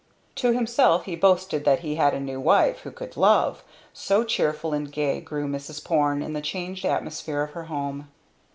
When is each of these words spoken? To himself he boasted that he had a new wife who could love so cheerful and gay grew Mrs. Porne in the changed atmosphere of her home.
To 0.37 0.51
himself 0.51 1.05
he 1.05 1.15
boasted 1.15 1.63
that 1.65 1.81
he 1.81 1.93
had 1.93 2.15
a 2.15 2.19
new 2.19 2.39
wife 2.39 2.79
who 2.79 2.89
could 2.89 3.15
love 3.15 3.63
so 3.93 4.23
cheerful 4.23 4.73
and 4.73 4.91
gay 4.91 5.21
grew 5.21 5.47
Mrs. 5.47 5.85
Porne 5.85 6.23
in 6.23 6.33
the 6.33 6.41
changed 6.41 6.85
atmosphere 6.85 7.43
of 7.43 7.51
her 7.51 7.65
home. 7.65 8.09